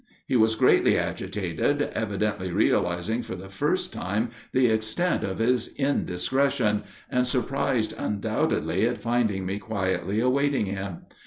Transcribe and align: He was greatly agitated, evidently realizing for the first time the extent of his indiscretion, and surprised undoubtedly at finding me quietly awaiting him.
He 0.25 0.35
was 0.35 0.55
greatly 0.55 0.97
agitated, 0.97 1.79
evidently 1.93 2.51
realizing 2.51 3.21
for 3.21 3.35
the 3.35 3.49
first 3.49 3.93
time 3.93 4.31
the 4.51 4.65
extent 4.65 5.23
of 5.23 5.37
his 5.37 5.75
indiscretion, 5.75 6.85
and 7.07 7.27
surprised 7.27 7.93
undoubtedly 7.95 8.87
at 8.87 8.99
finding 8.99 9.45
me 9.45 9.59
quietly 9.59 10.19
awaiting 10.19 10.65
him. 10.65 11.01